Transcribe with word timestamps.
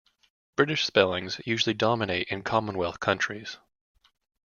British 0.55 0.83
spellings 0.83 1.39
usually 1.45 1.75
dominate 1.75 2.27
in 2.29 2.41
Commonwealth 2.41 2.99
countries. 2.99 3.59